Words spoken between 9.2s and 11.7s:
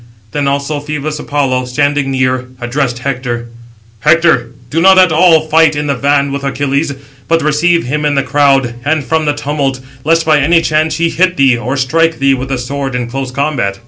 the tumult, lest by any chance he hit thee,